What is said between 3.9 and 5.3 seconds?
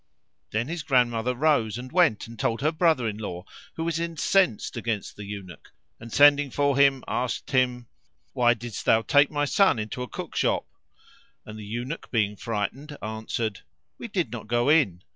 incensed against the